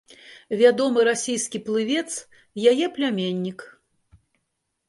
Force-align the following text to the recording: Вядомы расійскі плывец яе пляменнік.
Вядомы 0.61 1.03
расійскі 1.09 1.57
плывец 1.67 2.05
яе 2.73 2.85
пляменнік. 2.97 3.59